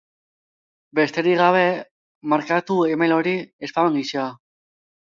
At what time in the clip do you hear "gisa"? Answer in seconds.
4.01-4.27